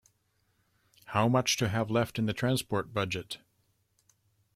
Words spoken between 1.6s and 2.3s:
have left in